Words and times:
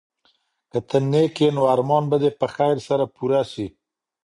که 0.71 0.79
ته 0.87 0.97
نېک 1.11 1.35
یې 1.43 1.49
نو 1.55 1.63
ارمان 1.73 2.03
به 2.11 2.17
دي 2.21 2.29
په 2.39 2.47
خیر 2.55 2.77
سره 2.87 3.03
پوره 3.15 3.41
سي. 3.51 3.67